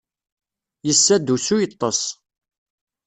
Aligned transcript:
Yessa-d 0.87 1.33
usu 1.35 1.55
yeṭṭes. 1.59 2.01